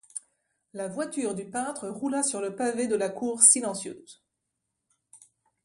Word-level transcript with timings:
La 0.73 0.87
voiture 0.87 1.35
du 1.35 1.45
peintre 1.45 1.87
roula 1.87 2.23
sur 2.23 2.41
le 2.41 2.55
pavé 2.55 2.87
de 2.87 2.95
la 2.95 3.07
cour 3.09 3.43
silencieuse. 3.43 4.23